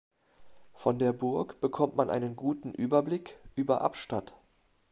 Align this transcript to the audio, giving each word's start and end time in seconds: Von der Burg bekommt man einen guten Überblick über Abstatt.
Von 0.73 0.97
der 0.97 1.13
Burg 1.13 1.59
bekommt 1.61 1.95
man 1.95 2.09
einen 2.09 2.35
guten 2.35 2.73
Überblick 2.73 3.37
über 3.53 3.81
Abstatt. 3.81 4.33